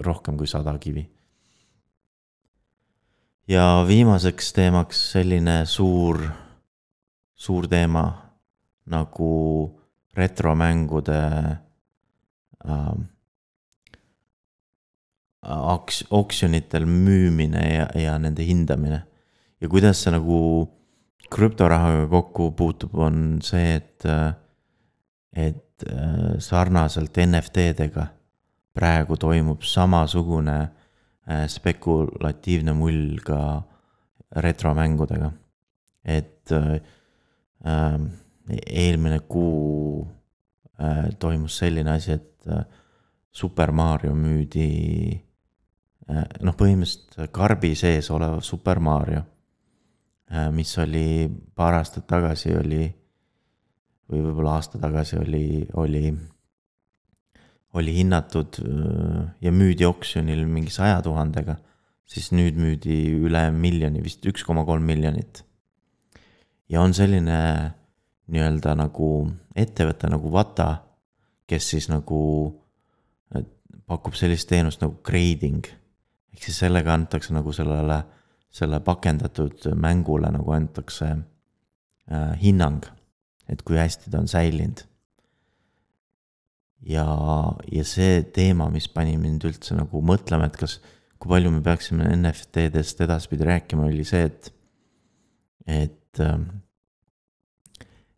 [0.06, 1.04] rohkem kui sada kivi.
[3.48, 6.22] ja viimaseks teemaks selline suur,
[7.36, 8.06] suur teema
[8.86, 9.34] nagu
[10.16, 11.22] retromängude
[12.70, 12.96] äh,
[15.42, 19.04] aks-, oksjonitel müümine ja, ja nende hindamine.
[19.62, 20.40] ja kuidas see nagu
[21.34, 24.06] krüptorahaga kokku puutub, on see, et,
[25.34, 28.08] et äh, sarnaselt NFT-dega
[28.78, 33.42] praegu toimub samasugune äh, spekulatiivne mull ka
[34.44, 35.32] retromängudega.
[36.06, 36.80] et äh,
[37.68, 38.12] ähm,
[38.48, 40.08] eelmine kuu
[41.20, 42.46] toimus selline asi, et
[43.34, 44.68] Super Mario müüdi
[45.18, 45.27] Äh,
[46.08, 49.24] noh, põhimõtteliselt karbi sees olev Super Mario
[50.32, 52.88] äh, mis oli paar aastat tagasi oli.
[54.08, 56.14] või võib-olla aasta tagasi oli, oli,
[57.76, 61.58] oli hinnatud äh, ja müüdi oksjonil mingi saja tuhandega.
[62.08, 65.44] siis nüüd müüdi üle miljoni, vist üks koma kolm miljonit.
[66.70, 67.74] ja on selline
[68.28, 70.84] nii-öelda nagu ettevõte nagu Vata,
[71.48, 72.24] kes siis nagu
[73.88, 75.64] pakub sellist teenust nagu grading.
[76.38, 78.04] Ehk siis sellega antakse nagu sellele,
[78.54, 82.86] selle pakendatud mängule nagu antakse äh, hinnang,
[83.50, 84.84] et kui hästi ta on säilinud.
[86.86, 87.08] ja,
[87.74, 90.78] ja see teema, mis pani mind üldse nagu mõtlema, et kas,
[91.18, 94.54] kui palju me peaksime NFT-dest edaspidi rääkima, oli see, et,
[95.66, 96.38] et äh,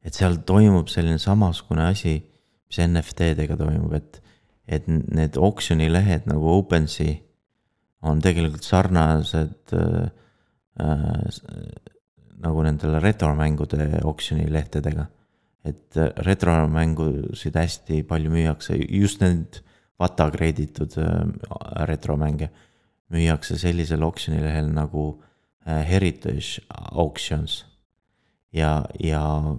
[0.04, 2.20] et seal toimub selline samasugune asi,
[2.68, 4.20] mis NFT-dega toimub, et,
[4.68, 7.18] et need oksjonilehed nagu OpenSea
[8.02, 10.10] on tegelikult sarnased äh,
[10.80, 11.70] äh,
[12.40, 15.08] nagu nendele retromängude oksjonilehtedega.
[15.66, 19.60] et äh, retromängusid hästi palju müüakse, just need
[20.00, 21.26] vata kreeditud äh,
[21.86, 22.50] retromänge
[23.12, 25.22] müüakse sellisel oksjonilehel nagu
[25.66, 27.66] äh, Heritage Auctions.
[28.54, 29.56] ja, ja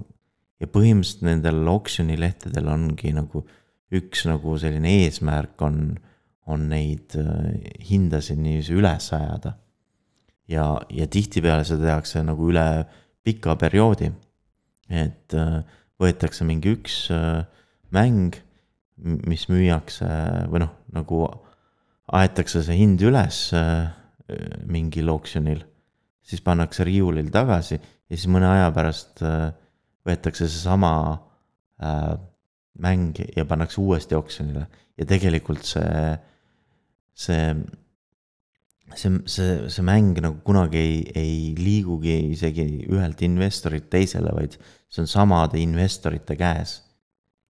[0.60, 3.44] ja põhimõtteliselt nendel oksjonilehtedel ongi nagu
[3.96, 5.96] üks nagu selline eesmärk on,
[6.50, 9.54] on neid äh, hindasid niiviisi üles ajada.
[10.50, 12.66] ja, ja tihtipeale seda tehakse nagu üle
[13.24, 14.10] pika perioodi.
[14.90, 15.60] et äh,
[16.00, 17.44] võetakse mingi üks äh,
[17.94, 18.36] mäng,
[19.00, 20.08] mis müüakse
[20.50, 21.24] või noh, nagu
[22.10, 23.48] aetakse see hind üles
[24.68, 25.62] mingil oksjonil,
[26.22, 29.22] siis pannakse riiulil tagasi ja siis mõne aja pärast
[30.06, 30.92] võetakse seesama
[32.78, 34.66] mäng ja pannakse uuesti oksjonile
[35.00, 36.12] ja tegelikult see,
[37.16, 37.54] see,
[38.94, 44.56] see, see, see mäng nagu kunagi ei, ei liigugi isegi ühelt investorilt teisele, vaid
[44.90, 46.80] see on samade investorite käes,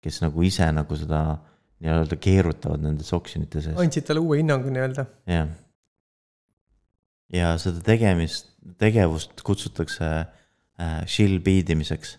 [0.04, 1.22] kes nagu ise nagu seda
[1.80, 3.76] nii-öelda keerutavad nendes oksjonite sees.
[3.80, 5.06] andsid talle uue hinnangu nii-öelda.
[5.30, 5.52] jah.
[7.32, 12.18] ja seda tegemist, tegevust kutsutakse äh, shill bead imiseks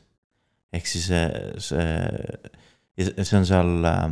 [0.72, 1.26] ehk siis see,
[1.60, 4.06] see, see on seal, äh,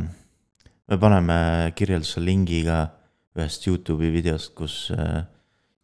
[0.90, 1.38] me paneme
[1.76, 2.82] kirjeldusse lingi ka
[3.38, 5.24] ühest Youtube'i videost, kus, äh,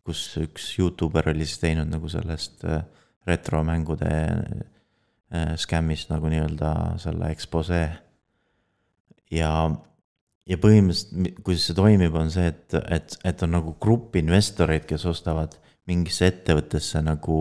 [0.06, 2.84] kus üks Youtuber oli siis teinud nagu sellest äh,
[3.26, 4.10] retromängude
[5.58, 6.68] skämmist nagu nii-öelda
[7.02, 7.80] selle expose.
[9.34, 9.50] ja,
[10.46, 15.02] ja põhimõtteliselt, kuidas see toimib, on see, et, et, et on nagu grupp investoreid, kes
[15.10, 15.58] ostavad
[15.90, 17.40] mingisse ettevõttesse nagu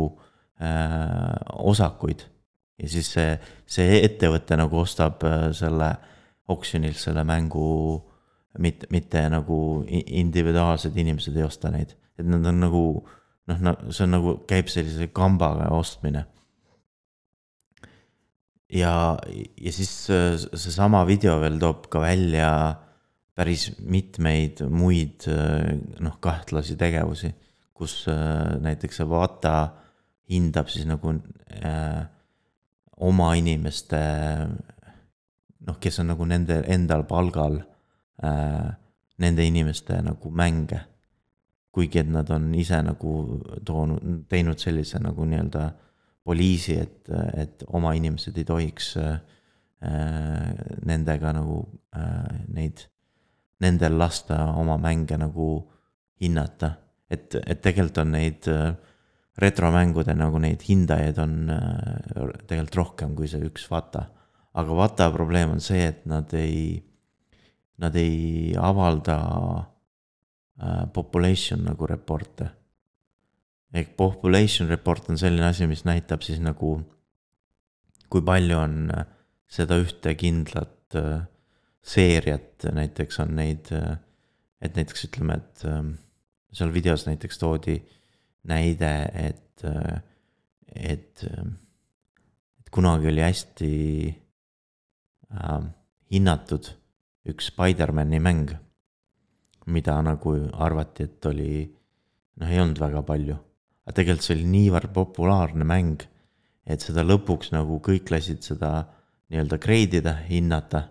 [0.58, 2.26] äh, osakuid
[2.82, 3.36] ja siis see,
[3.70, 5.92] see ettevõte nagu ostab äh, selle
[6.52, 7.68] oksjonilt selle mängu,
[8.62, 9.58] mitte, mitte nagu
[9.90, 12.84] individuaalsed inimesed ei osta neid, et nad on nagu
[13.52, 16.26] noh, see on nagu, käib sellise kambaga ostmine.
[18.74, 19.18] ja,
[19.62, 22.50] ja siis äh, seesama video veel toob ka välja
[23.36, 27.34] päris mitmeid muid äh, noh, kahtlasi tegevusi,
[27.76, 28.06] kus
[28.64, 29.58] näiteks see Vata
[30.32, 31.14] hindab siis nagu
[31.62, 32.06] äh,
[33.06, 34.00] oma inimeste
[35.66, 37.60] noh, kes on nagu nende endal palgal
[38.24, 38.74] äh,,
[39.18, 40.82] nende inimeste nagu mänge.
[41.76, 45.66] kuigi, et nad on ise nagu toonud, teinud sellise nagu nii-öelda
[46.24, 49.18] poliisi, et, et oma inimesed ei tohiks äh,
[50.88, 51.60] nendega nagu
[51.96, 52.86] äh, neid,
[53.60, 55.50] nendel lasta oma mänge nagu
[56.22, 56.78] hinnata.
[57.10, 58.74] et, et tegelikult on neid äh,
[59.38, 64.08] retromängude nagu neid hindajaid on äh, tegelikult rohkem kui see üks Vata.
[64.56, 66.80] aga Vata probleem on see, et nad ei,
[67.82, 69.18] nad ei avalda
[70.62, 72.50] äh, population nagu report'e.
[73.76, 76.78] ehk population report on selline asi, mis näitab siis nagu,
[78.10, 79.06] kui palju on äh,
[79.48, 80.72] seda ühte kindlat
[81.86, 83.68] seeriat, näiteks on neid,
[84.62, 85.64] et näiteks ütleme, et
[86.56, 87.96] seal videos näiteks toodi äh,
[88.48, 89.66] näide, et,
[90.76, 91.26] et,
[92.60, 93.72] et kunagi oli hästi
[95.34, 95.62] äh,
[96.12, 96.70] hinnatud
[97.30, 98.54] üks Spider-man'i mäng,
[99.66, 101.66] mida nagu arvati, et oli,
[102.42, 103.38] noh, ei olnud väga palju.
[103.86, 106.02] aga tegelikult see oli niivõrd populaarne mäng,
[106.66, 108.88] et seda lõpuks nagu kõik lasid seda
[109.30, 110.84] nii-öelda grade ida, hinnata.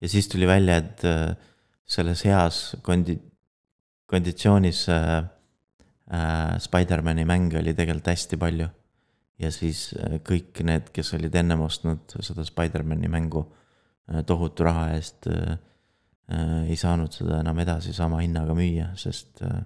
[0.00, 1.34] ja siis tuli välja, et äh,
[1.86, 3.20] selles heas kondi-,
[4.06, 5.18] konditsioonis äh,
[6.10, 8.68] äh, Spider-man'i mänge oli tegelikult hästi palju.
[9.38, 13.46] ja siis äh, kõik need, kes olid ennem ostnud seda Spider-man'i mängu
[14.26, 15.56] tohutu raha eest äh,
[16.32, 19.62] äh, ei saanud seda enam edasi sama hinnaga müüa, sest äh,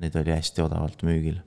[0.00, 1.40] need oli hästi odavalt müügil.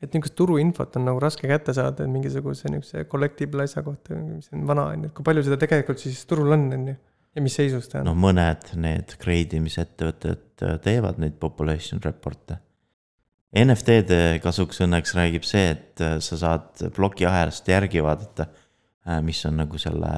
[0.00, 4.64] et niisugust turuinfot on nagu raske kätte saada mingisuguse niisuguse collectible asja kohta, mis on
[4.68, 6.96] vana, on ju, et kui palju seda tegelikult siis turul on, on ju.
[7.36, 8.08] ja mis seisus ta on.
[8.08, 12.58] noh, mõned need greidimisettevõtted äh, teevad neid population report'e.
[13.60, 18.48] NFT-de kasuks õnneks räägib see, et äh, sa saad plokiahelast järgi vaadata,
[19.04, 20.10] äh, mis on nagu selle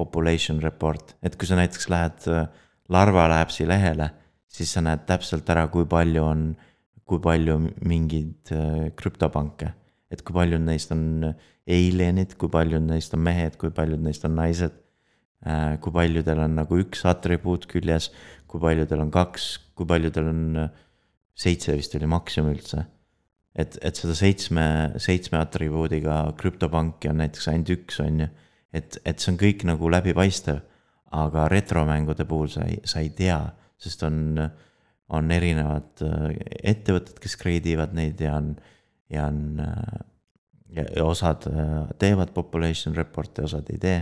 [0.00, 2.26] population report, et kui sa näiteks lähed
[2.90, 4.08] Larva Labsi lehele,
[4.50, 6.70] siis sa näed täpselt ära, kui palju on äh,
[7.10, 7.58] kui palju
[7.90, 9.74] mingeid äh, krüptopanke.
[10.10, 11.22] et kui paljud neist on
[11.70, 14.74] alien'id, kui paljud neist on mehed, kui paljud neist on naised.
[15.46, 18.10] Äh, kui paljudel on nagu üks atribuut küljes,
[18.50, 19.44] kui paljudel on kaks,
[19.78, 20.72] kui paljudel on äh,
[21.38, 22.84] seitse vist oli maksimum üldse.
[23.54, 24.64] et, et seda seitsme,
[25.02, 28.28] seitsme atribuudiga krüptopanki on näiteks ainult üks, on ju.
[28.72, 30.60] Et, et see on kõik nagu läbipaistev,
[31.10, 33.40] aga retromängude puhul sa ei, sa ei tea,
[33.80, 34.36] sest on
[35.16, 36.30] on erinevad äh,
[36.72, 38.54] ettevõtted, kes kreidivad neid ja on,
[39.10, 39.98] ja on äh,
[40.76, 44.00] ja, osad äh, teevad population report'e, osad ei tee.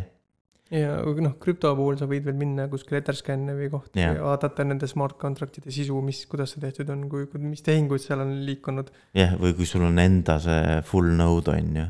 [0.74, 4.88] ja noh, krüpto puhul sa võid veel minna kuskile Etherscan'i või kohta ja vaadata nende
[4.90, 8.92] smart contract'ide sisu, mis, kuidas see tehtud on, kui, mis tehingud seal on liikunud.
[9.16, 11.86] jah, või kui sul on enda see full node on ju,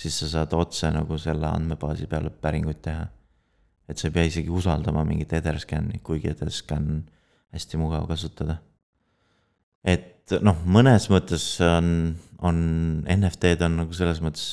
[0.00, 3.06] siis sa saad otse nagu selle andmebaasi peale päringuid teha.
[3.90, 7.02] et sa ei pea isegi usaldama mingit Etherscan'i, kuigi Etherscan
[7.52, 8.60] hästi mugav kasutada.
[9.84, 12.60] et noh, mõnes mõttes on, on
[13.16, 14.46] NFT-d on nagu selles mõttes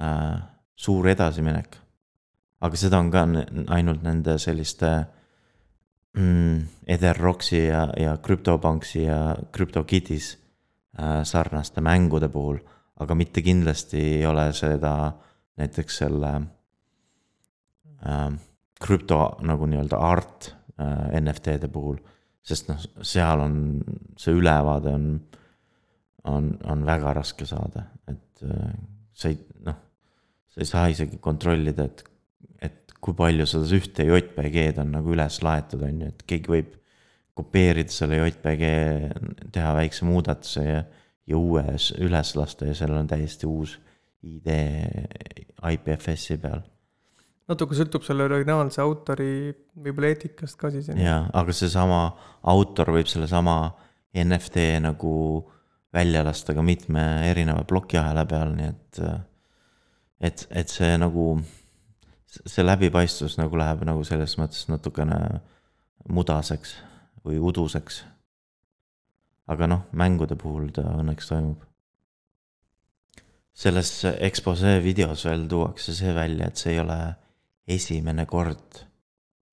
[0.00, 0.38] äh,
[0.76, 1.76] suur edasiminek.
[2.60, 3.26] aga seda on ka
[3.74, 4.92] ainult nende selliste
[6.16, 9.20] mm, Etherroxi ja, ja CryptoPunksi ja
[9.52, 10.32] CryptoKitties
[11.00, 12.62] äh, sarnaste mängude puhul,
[12.96, 15.12] aga mitte kindlasti ei ole seda
[15.56, 16.32] näiteks selle
[18.06, 18.28] äh,
[18.80, 21.96] krüpto nagu nii-öelda art Äh, NFT-de puhul.
[22.46, 23.54] sest noh, seal on,
[24.20, 25.06] see ülevaade on,
[26.30, 28.74] on, on väga raske saada, et äh,
[29.16, 29.78] sa ei, noh,
[30.52, 32.04] sa ei saa isegi kontrollida, et,
[32.68, 36.76] et kui palju seda ühte JPG-d on nagu üles laetud, on ju, et keegi võib
[37.40, 38.70] kopeerida selle JPG,
[39.56, 40.84] teha väikse muudatuse ja,
[41.26, 43.78] ja uues üles lasta ja sellel on täiesti uus
[44.26, 44.48] ID
[45.72, 46.62] IPFS-i peal
[47.50, 49.30] natuke sõltub selle originaalse autori
[49.78, 50.88] võib-olla eetikast ka siis.
[50.90, 52.00] jaa, aga seesama
[52.52, 53.58] autor võib sellesama
[54.16, 55.12] NFT nagu
[55.96, 59.00] välja lasta ka mitme erineva plokiahela peal, nii et.
[60.20, 61.36] et, et see nagu,
[62.26, 65.20] see läbipaistvus nagu läheb nagu selles mõttes natukene
[66.12, 66.76] mudaseks
[67.26, 68.04] või uduseks.
[69.46, 71.64] Aga noh, mängude puhul ta õnneks toimub
[73.56, 76.98] selles expose videos veel tuuakse see välja, et see ei ole
[77.76, 78.82] esimene kord,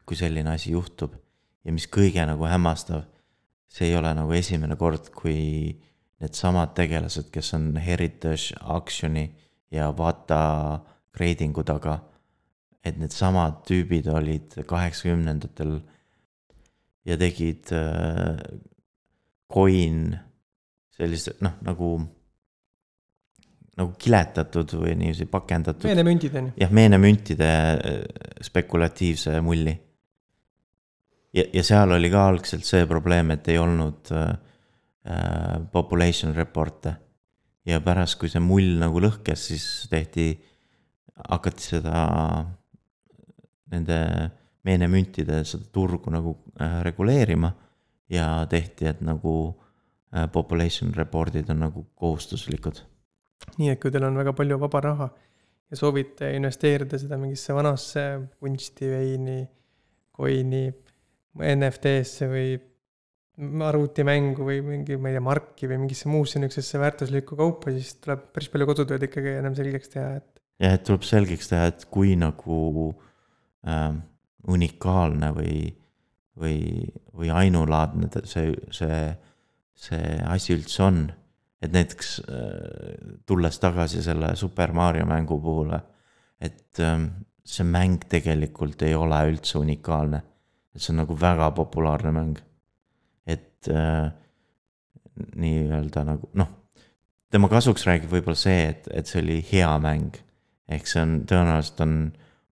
[0.03, 1.15] kui selline asi juhtub.
[1.63, 3.06] ja mis kõige nagu hämmastav,
[3.71, 5.71] see ei ole nagu esimene kord, kui
[6.19, 9.29] needsamad tegelased, kes on Heritage Action'i
[9.71, 10.82] ja Vata
[11.15, 12.01] grading'u taga,
[12.84, 15.77] et needsamad tüübid olid kaheksakümnendatel
[17.08, 18.36] ja tegid äh,
[19.51, 20.12] coin
[20.93, 21.95] sellise noh, nagu
[23.73, 25.88] nagu kiletatud või niiviisi pakendatud.
[25.89, 26.56] meenemüntid on ju.
[26.62, 28.01] jah, meenemüntide äh,
[28.45, 29.73] spekulatiivse mulli.
[31.34, 34.27] ja, ja seal oli ka algselt see probleem, et ei olnud äh,
[35.10, 36.93] äh, population report'e.
[37.65, 40.29] ja pärast, kui see mull nagu lõhkes, siis tehti,
[41.29, 42.06] hakati seda,
[43.73, 43.99] nende
[44.63, 47.49] meenemüntide seda turgu nagu äh, reguleerima
[48.13, 49.36] ja tehti, et nagu
[50.13, 52.84] äh, population report'id on nagu kohustuslikud
[53.60, 55.08] nii et kui teil on väga palju vaba raha
[55.71, 58.04] ja soovite investeerida seda mingisse vanasse
[58.41, 59.39] kunsti, veini,
[60.13, 60.67] coin'i,
[61.34, 62.54] NFT-sse või
[63.65, 68.28] arvutimängu või mingi, ma ei tea, marki või mingisse muusse niisugusesse väärtuslikku kaupa, siis tuleb
[68.36, 70.43] päris palju kodutööd ikkagi ennem selgeks teha, et.
[70.62, 72.91] jah, et tuleb selgeks teha, et kui nagu
[73.65, 73.88] äh,
[74.54, 75.56] unikaalne või,
[76.39, 79.02] või, või ainulaadne see, see,
[79.76, 81.04] see asi üldse on
[81.63, 85.71] et näiteks äh, tulles tagasi selle Super Mario mängu puhul,
[86.42, 87.08] et ähm,
[87.44, 90.23] see mäng tegelikult ei ole üldse unikaalne.
[90.73, 92.42] et see on nagu väga populaarne mäng.
[93.25, 94.12] et äh,
[95.36, 96.50] nii-öelda nagu noh,
[97.31, 100.19] tema kasuks räägib võib-olla see, et, et see oli hea mäng.
[100.67, 101.96] ehk see on, tõenäoliselt on,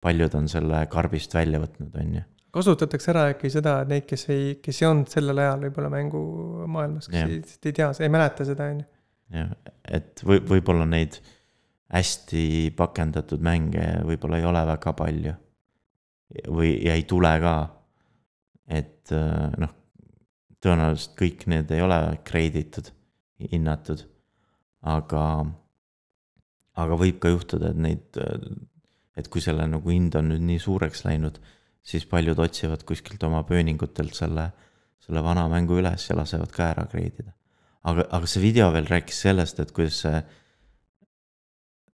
[0.01, 2.27] paljud on selle karbist välja võtnud, on ju
[2.59, 7.09] kasutatakse ära äkki seda, et neid, kes ei, kes ei olnud sellel ajal võib-olla mängumaailmas,
[7.09, 7.35] kes yeah.
[7.35, 8.89] ei, ei tea, ei mäleta seda, on ju
[9.33, 9.51] jah,
[9.87, 11.19] et või, võib-olla neid
[11.93, 12.43] hästi
[12.77, 15.33] pakendatud mänge võib-olla ei ole väga palju.
[16.53, 17.55] või, ja ei tule ka.
[18.67, 19.73] et äh, noh,
[20.61, 22.91] tõenäoliselt kõik need ei ole grade itud,
[23.51, 24.05] hinnatud.
[24.81, 25.23] aga,
[26.79, 28.19] aga võib ka juhtuda, et neid,
[29.17, 31.39] et kui selle nagu hind on nüüd nii suureks läinud,
[31.81, 34.49] siis paljud otsivad kuskilt oma pööningutelt selle,
[35.03, 37.31] selle vana mängu üles ja lasevad ka ära kreidida.
[37.83, 40.21] aga, aga see video veel rääkis sellest, et kuidas see,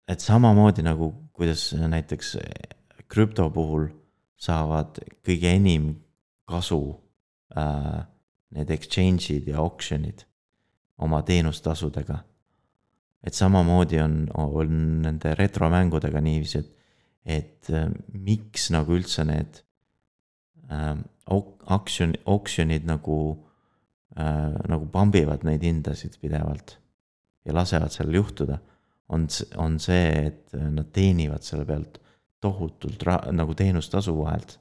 [0.07, 2.35] et samamoodi nagu, kuidas näiteks
[3.11, 3.87] krüpto puhul
[4.41, 5.91] saavad kõige enim
[6.49, 6.79] kasu
[7.55, 8.05] äh,
[8.55, 10.25] need exchange'id ja auction'id
[11.01, 12.23] oma teenustasudega.
[13.25, 16.73] et samamoodi on, on nende retromängudega niiviisi, et,
[17.25, 19.61] et äh, miks nagu üldse need
[20.69, 20.95] äh,
[21.27, 23.19] auction, auction'id nagu
[24.17, 26.77] äh,, nagu pambivad neid hindasid pidevalt
[27.45, 28.57] ja lasevad sellel juhtuda,
[29.13, 29.27] on,
[29.61, 31.99] on see, et nad teenivad selle pealt
[32.41, 34.59] tohutult ra-, nagu teenustasu vahelt.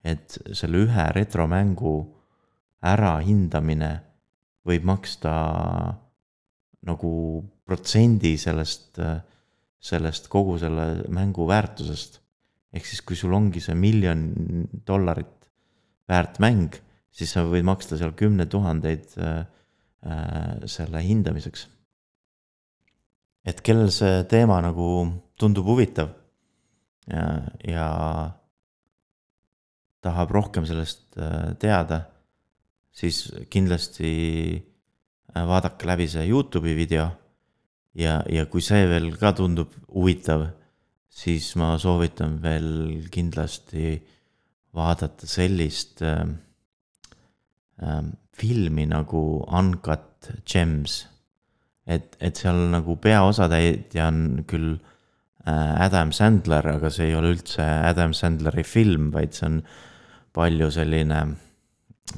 [0.00, 1.90] et selle ühe retromängu
[2.88, 3.90] ärahindamine
[4.64, 5.32] võib maksta
[6.88, 7.10] nagu
[7.68, 8.96] protsendi sellest,
[9.76, 12.16] sellest kogu selle mängu väärtusest.
[12.72, 14.22] Ehk siis, kui sul ongi see miljon
[14.86, 15.50] dollarit
[16.10, 16.76] väärt mäng,
[17.10, 19.44] siis sa võid maksta seal kümne tuhandeid äh,
[20.70, 21.68] selle hindamiseks.
[23.44, 24.86] et kellel see teema nagu
[25.40, 26.10] tundub huvitav
[27.08, 27.24] ja,
[27.64, 27.86] ja
[30.04, 32.04] tahab rohkem sellest äh, teada
[32.92, 34.12] siis kindlasti
[35.34, 37.10] äh, vaadake läbi see Youtube'i video.
[37.94, 40.46] ja, ja kui see veel ka tundub huvitav,
[41.10, 43.98] siis ma soovitan veel kindlasti
[44.76, 46.22] vaadata sellist äh,
[47.82, 48.02] äh,
[48.36, 51.06] filmi nagu Uncut Gems.
[51.86, 57.64] et, et seal nagu peaosatäitja on küll äh, Adam Sandler, aga see ei ole üldse
[57.64, 59.60] Adam Sandleri film, vaid see on
[60.36, 61.20] palju selline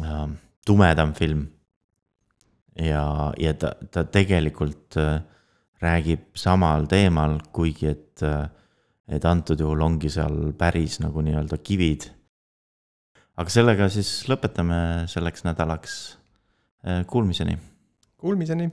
[0.02, 0.26] äh,
[0.66, 1.46] tumedam film.
[2.76, 5.22] ja, ja ta, ta tegelikult äh,
[5.82, 8.48] räägib samal teemal, kuigi et, äh,
[9.08, 12.10] et antud juhul ongi seal päris nagu nii-öelda kivid.
[13.36, 15.98] aga sellega siis lõpetame selleks nädalaks.
[17.06, 17.54] Kuulmiseni.
[18.18, 18.66] Kuulmiseni